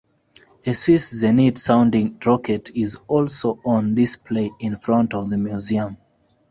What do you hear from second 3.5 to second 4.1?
on